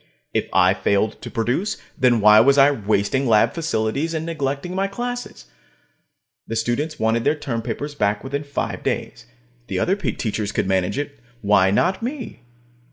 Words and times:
If 0.33 0.49
I 0.51 0.73
failed 0.73 1.21
to 1.21 1.29
produce, 1.29 1.77
then 1.95 2.21
why 2.21 2.39
was 2.39 2.57
I 2.57 2.71
wasting 2.71 3.27
lab 3.27 3.53
facilities 3.53 4.15
and 4.15 4.25
neglecting 4.25 4.73
my 4.73 4.87
classes? 4.87 5.45
The 6.47 6.55
students 6.55 6.97
wanted 6.97 7.23
their 7.23 7.35
term 7.37 7.61
papers 7.61 7.93
back 7.93 8.23
within 8.23 8.43
five 8.43 8.81
days; 8.81 9.27
the 9.67 9.77
other 9.77 9.95
teachers 9.95 10.51
could 10.51 10.65
manage 10.65 10.97
it, 10.97 11.19
why 11.41 11.69
not 11.69 12.01
me? 12.01 12.39